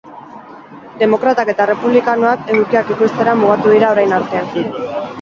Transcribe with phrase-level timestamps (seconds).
[1.01, 4.47] Demokratak eta errepublikanoak edukiak ekoiztera mugatu dira orain arte.